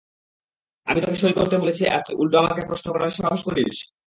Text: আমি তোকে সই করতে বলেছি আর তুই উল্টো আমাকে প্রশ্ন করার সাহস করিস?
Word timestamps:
আমি 0.87 0.99
তোকে 1.01 1.15
সই 1.15 1.33
করতে 1.33 1.55
বলেছি 1.57 1.83
আর 1.87 2.01
তুই 2.05 2.15
উল্টো 2.15 2.35
আমাকে 2.39 2.61
প্রশ্ন 2.67 2.87
করার 2.91 3.11
সাহস 3.11 3.41
করিস? 3.43 3.75